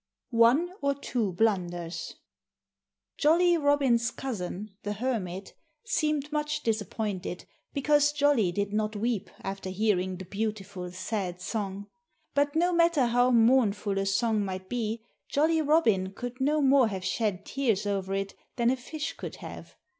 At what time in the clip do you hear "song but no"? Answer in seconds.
11.39-12.73